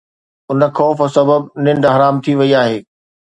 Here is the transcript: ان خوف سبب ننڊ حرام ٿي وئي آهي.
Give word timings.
ان 0.51 0.59
خوف 0.77 0.97
سبب 1.15 1.41
ننڊ 1.63 1.83
حرام 1.93 2.15
ٿي 2.23 2.33
وئي 2.39 2.51
آهي. 2.61 2.77